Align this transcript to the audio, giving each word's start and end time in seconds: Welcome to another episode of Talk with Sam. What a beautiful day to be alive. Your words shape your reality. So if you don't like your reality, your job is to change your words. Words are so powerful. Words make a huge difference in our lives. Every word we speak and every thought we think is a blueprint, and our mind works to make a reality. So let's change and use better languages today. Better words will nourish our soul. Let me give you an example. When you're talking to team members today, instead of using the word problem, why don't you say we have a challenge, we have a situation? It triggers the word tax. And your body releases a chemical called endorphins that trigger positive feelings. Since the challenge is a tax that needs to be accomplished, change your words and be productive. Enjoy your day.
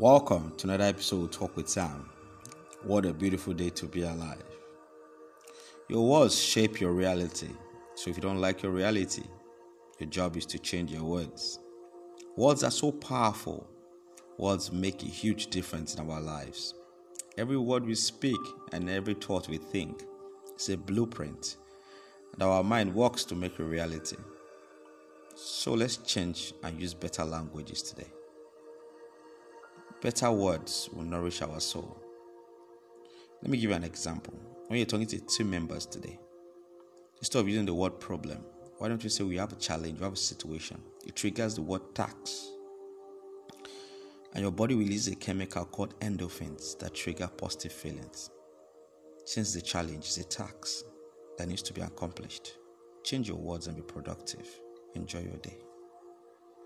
Welcome 0.00 0.54
to 0.56 0.66
another 0.66 0.84
episode 0.84 1.24
of 1.24 1.30
Talk 1.30 1.54
with 1.58 1.68
Sam. 1.68 2.08
What 2.84 3.04
a 3.04 3.12
beautiful 3.12 3.52
day 3.52 3.68
to 3.68 3.84
be 3.84 4.00
alive. 4.00 4.42
Your 5.90 6.08
words 6.08 6.42
shape 6.42 6.80
your 6.80 6.92
reality. 6.92 7.50
So 7.96 8.08
if 8.08 8.16
you 8.16 8.22
don't 8.22 8.40
like 8.40 8.62
your 8.62 8.72
reality, 8.72 9.24
your 9.98 10.08
job 10.08 10.38
is 10.38 10.46
to 10.46 10.58
change 10.58 10.90
your 10.90 11.02
words. 11.02 11.58
Words 12.34 12.64
are 12.64 12.70
so 12.70 12.92
powerful. 12.92 13.68
Words 14.38 14.72
make 14.72 15.02
a 15.02 15.06
huge 15.06 15.48
difference 15.48 15.94
in 15.94 16.10
our 16.10 16.18
lives. 16.18 16.72
Every 17.36 17.58
word 17.58 17.84
we 17.84 17.94
speak 17.94 18.40
and 18.72 18.88
every 18.88 19.12
thought 19.12 19.50
we 19.50 19.58
think 19.58 20.04
is 20.58 20.70
a 20.70 20.78
blueprint, 20.78 21.56
and 22.32 22.42
our 22.42 22.64
mind 22.64 22.94
works 22.94 23.26
to 23.26 23.34
make 23.34 23.58
a 23.58 23.64
reality. 23.64 24.16
So 25.34 25.74
let's 25.74 25.98
change 25.98 26.54
and 26.62 26.80
use 26.80 26.94
better 26.94 27.26
languages 27.26 27.82
today. 27.82 28.08
Better 30.00 30.30
words 30.30 30.88
will 30.92 31.04
nourish 31.04 31.42
our 31.42 31.60
soul. 31.60 31.96
Let 33.42 33.50
me 33.50 33.58
give 33.58 33.70
you 33.70 33.76
an 33.76 33.84
example. 33.84 34.34
When 34.66 34.78
you're 34.78 34.86
talking 34.86 35.06
to 35.08 35.20
team 35.20 35.50
members 35.50 35.86
today, 35.86 36.18
instead 37.18 37.40
of 37.40 37.48
using 37.48 37.66
the 37.66 37.74
word 37.74 38.00
problem, 38.00 38.44
why 38.78 38.88
don't 38.88 39.02
you 39.04 39.10
say 39.10 39.24
we 39.24 39.36
have 39.36 39.52
a 39.52 39.56
challenge, 39.56 39.98
we 39.98 40.04
have 40.04 40.14
a 40.14 40.16
situation? 40.16 40.80
It 41.06 41.16
triggers 41.16 41.54
the 41.54 41.62
word 41.62 41.94
tax. 41.94 42.50
And 44.32 44.42
your 44.42 44.52
body 44.52 44.74
releases 44.74 45.12
a 45.12 45.16
chemical 45.16 45.64
called 45.64 45.98
endorphins 46.00 46.78
that 46.78 46.94
trigger 46.94 47.28
positive 47.36 47.72
feelings. 47.72 48.30
Since 49.24 49.52
the 49.52 49.60
challenge 49.60 50.06
is 50.06 50.18
a 50.18 50.24
tax 50.24 50.84
that 51.36 51.48
needs 51.48 51.62
to 51.62 51.72
be 51.72 51.82
accomplished, 51.82 52.56
change 53.04 53.28
your 53.28 53.38
words 53.38 53.66
and 53.66 53.76
be 53.76 53.82
productive. 53.82 54.48
Enjoy 54.94 55.20
your 55.20 55.36
day. 55.38 55.58